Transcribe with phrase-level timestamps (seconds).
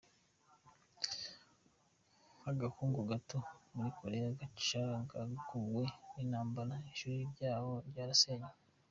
[2.39, 3.37] Nk’agahungu gato
[3.73, 8.51] muri Korea yacagaguwe n’intambara, ishuri ryanjye ryarasenywe.